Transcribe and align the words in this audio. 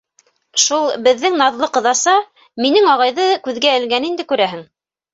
—Шул, 0.63 0.89
беҙҙең 1.07 1.37
наҙлы 1.43 1.69
ҡоҙаса, 1.77 2.17
минең 2.67 2.91
ағайҙы 2.97 3.31
күҙгә 3.47 3.79
элгән 3.83 4.13
инде, 4.13 4.31
күрәһең. 4.35 4.69